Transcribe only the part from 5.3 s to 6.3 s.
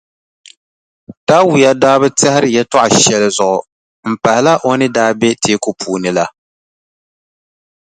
teeku puuni la.